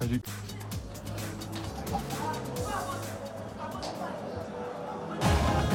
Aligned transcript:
Salut. 0.00 0.22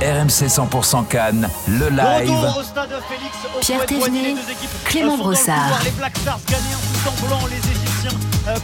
RMC 0.00 0.48
100% 0.48 1.06
Cannes, 1.08 1.48
le 1.66 1.88
live. 1.88 2.30
retour 2.30 2.58
au 2.58 2.62
stade 2.62 2.88
Félix 3.08 3.36
Pierre 3.60 3.86
équipes 4.48 4.84
Clément 4.84 5.18
Brossard. 5.18 5.62
couloir. 5.64 5.82
Les 5.82 5.90
Black 5.90 6.16
Stars 6.18 6.40
gagnés 6.48 6.74
en 6.74 6.78
tout 6.78 7.08
en 7.08 7.26
blanc, 7.26 7.46
les 7.48 7.56
Égyptiens 7.56 7.91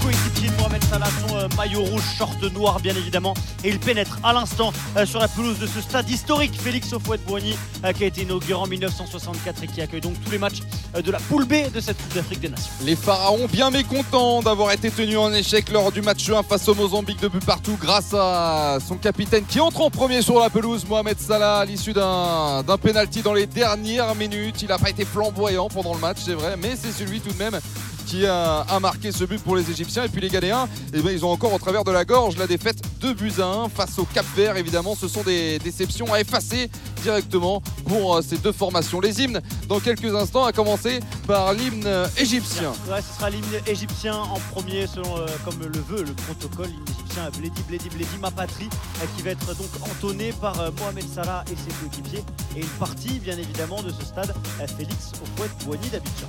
coéquipiers 0.00 0.48
de 0.48 0.56
Mohamed 0.56 0.82
Salah 0.84 1.08
sont 1.28 1.36
euh, 1.36 1.48
maillot 1.56 1.82
rouge, 1.82 2.02
short 2.16 2.42
noir 2.54 2.80
bien 2.80 2.94
évidemment 2.94 3.34
et 3.62 3.68
ils 3.68 3.78
pénètrent 3.78 4.18
à 4.22 4.32
l'instant 4.32 4.72
euh, 4.96 5.04
sur 5.04 5.20
la 5.20 5.28
pelouse 5.28 5.58
de 5.58 5.66
ce 5.66 5.80
stade 5.80 6.08
historique 6.08 6.58
Félix 6.58 6.92
Houphouët-Boigny 6.92 7.54
euh, 7.84 7.92
qui 7.92 8.04
a 8.04 8.06
été 8.06 8.22
inauguré 8.22 8.58
en 8.58 8.66
1964 8.66 9.62
et 9.62 9.66
qui 9.66 9.82
accueille 9.82 10.00
donc 10.00 10.14
tous 10.24 10.30
les 10.30 10.38
matchs 10.38 10.60
de 10.98 11.10
la 11.10 11.18
poule 11.18 11.44
B 11.44 11.70
de 11.72 11.80
cette 11.80 11.98
Coupe 11.98 12.14
d'Afrique 12.14 12.40
des 12.40 12.48
Nations. 12.48 12.72
Les 12.84 12.96
Pharaons 12.96 13.48
bien 13.52 13.70
mécontents 13.70 14.40
d'avoir 14.40 14.72
été 14.72 14.90
tenus 14.90 15.18
en 15.18 15.32
échec 15.32 15.70
lors 15.70 15.92
du 15.92 16.00
match 16.00 16.28
1 16.28 16.42
face 16.42 16.66
au 16.68 16.74
Mozambique 16.74 17.20
de 17.20 17.28
but 17.28 17.44
partout 17.44 17.76
grâce 17.78 18.14
à 18.14 18.78
son 18.86 18.96
capitaine 18.96 19.44
qui 19.44 19.60
entre 19.60 19.82
en 19.82 19.90
premier 19.90 20.22
sur 20.22 20.40
la 20.40 20.48
pelouse, 20.48 20.86
Mohamed 20.88 21.18
Salah, 21.20 21.58
à 21.58 21.64
l'issue 21.64 21.92
d'un 21.92 22.64
pénalty 22.82 23.20
dans 23.20 23.34
les 23.34 23.46
dernières 23.46 24.14
minutes. 24.14 24.62
Il 24.62 24.68
n'a 24.68 24.78
pas 24.78 24.90
été 24.90 25.04
flamboyant 25.04 25.68
pendant 25.68 25.92
le 25.92 26.00
match, 26.00 26.18
c'est 26.24 26.34
vrai, 26.34 26.56
mais 26.56 26.76
c'est 26.76 26.92
celui 26.92 27.20
tout 27.20 27.32
de 27.32 27.38
même 27.38 27.60
qui 28.06 28.24
a, 28.26 28.64
marqué 28.80 29.12
ce 29.12 29.24
but 29.24 29.42
pour 29.42 29.56
les 29.56 29.70
Égyptiens. 29.70 30.04
Et 30.04 30.08
puis 30.08 30.20
les 30.20 30.28
Ghanéens, 30.28 30.68
eh 30.94 31.02
ben, 31.02 31.10
ils 31.10 31.24
ont 31.24 31.30
encore 31.30 31.52
au 31.52 31.58
travers 31.58 31.84
de 31.84 31.90
la 31.90 32.04
gorge 32.04 32.36
la 32.36 32.46
défaite 32.46 32.78
2 33.00 33.14
buts 33.14 33.32
à 33.38 33.46
1 33.46 33.68
face 33.68 33.98
au 33.98 34.04
Cap 34.04 34.26
Vert. 34.36 34.56
Évidemment, 34.56 34.94
ce 34.94 35.08
sont 35.08 35.22
des 35.22 35.58
déceptions 35.58 36.12
à 36.12 36.20
effacer 36.20 36.70
directement 37.02 37.62
pour 37.86 38.16
euh, 38.16 38.22
ces 38.22 38.38
deux 38.38 38.52
formations. 38.52 39.00
Les 39.00 39.22
hymnes, 39.22 39.40
dans 39.68 39.80
quelques 39.80 40.14
instants, 40.14 40.44
à 40.44 40.52
commencer 40.52 41.00
par 41.26 41.52
l'hymne 41.52 41.88
égyptien. 42.18 42.72
Ouais, 42.88 43.02
ce 43.02 43.18
sera 43.18 43.30
l'hymne 43.30 43.44
égyptien 43.66 44.16
en 44.16 44.38
premier, 44.52 44.86
selon 44.86 45.18
euh, 45.18 45.26
comme 45.44 45.60
le 45.60 45.80
veut 45.80 46.04
le 46.04 46.12
protocole. 46.12 46.66
L'hymne 46.66 46.84
égyptien 46.88 47.30
Bledi, 47.38 47.62
Bledi, 47.68 47.88
Bledi, 47.88 48.18
ma 48.20 48.30
patrie, 48.30 48.68
euh, 49.02 49.06
qui 49.16 49.22
va 49.22 49.30
être 49.30 49.54
donc 49.56 49.70
entonné 49.90 50.32
par 50.40 50.54
Mohamed 50.78 51.04
Salah 51.12 51.44
et 51.50 51.56
ses 51.56 51.76
coéquipiers. 51.80 52.24
Et 52.56 52.60
une 52.60 52.66
partie, 52.78 53.18
bien 53.20 53.36
évidemment, 53.36 53.82
de 53.82 53.90
ce 53.90 54.04
stade, 54.04 54.34
euh, 54.60 54.66
Félix 54.66 55.12
Houphouët-Boigny 55.22 55.90
d'Abidjan. 55.90 56.26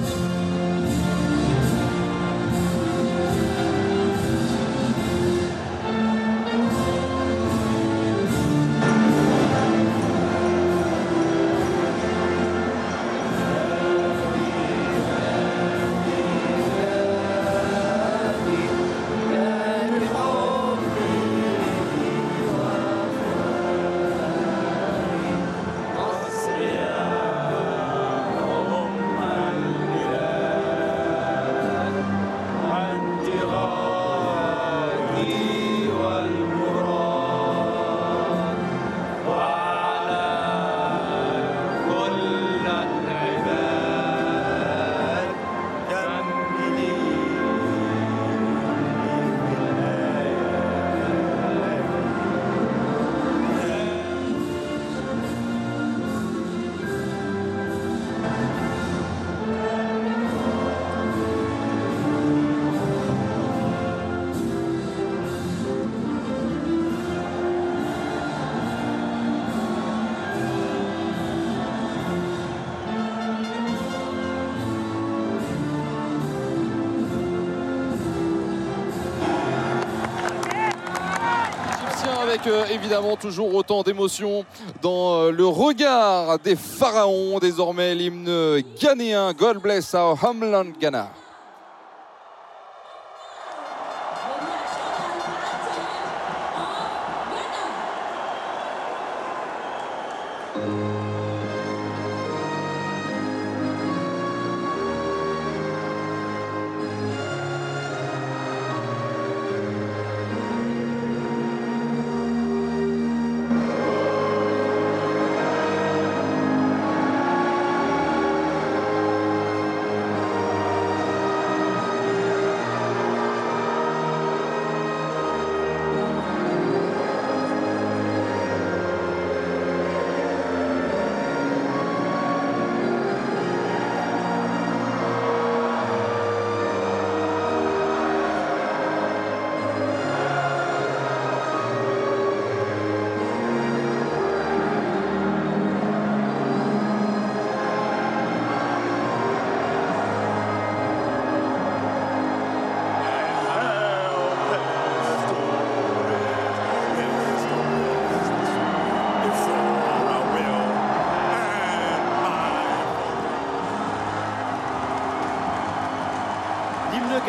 Égyptien 0.00 0.29
avec 82.30 82.46
euh, 82.46 82.64
évidemment 82.66 83.16
toujours 83.16 83.52
autant 83.56 83.82
d'émotion 83.82 84.44
dans 84.82 85.16
euh, 85.16 85.30
le 85.32 85.46
regard 85.46 86.38
des 86.38 86.54
pharaons. 86.54 87.40
Désormais 87.40 87.92
l'hymne 87.96 88.62
ghanéen 88.80 89.32
God 89.32 89.58
bless 89.58 89.94
our 89.94 90.16
homeland 90.22 90.72
Ghana. 90.80 91.10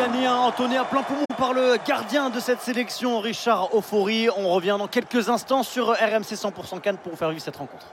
Ghanéen 0.02 0.34
entonné 0.34 0.76
à 0.76 0.84
plein 0.84 1.02
poumon 1.02 1.24
par 1.38 1.52
le 1.52 1.76
gardien 1.86 2.28
de 2.28 2.40
cette 2.40 2.60
sélection, 2.60 3.20
Richard 3.20 3.72
Ofori. 3.72 4.28
On 4.36 4.48
revient 4.48 4.74
dans 4.76 4.88
quelques 4.88 5.28
instants 5.28 5.62
sur 5.62 5.90
RMC 5.90 6.34
100% 6.34 6.80
Cannes 6.80 6.96
pour 6.96 7.12
vous 7.12 7.18
faire 7.18 7.30
vivre 7.30 7.42
cette 7.42 7.56
rencontre. 7.56 7.86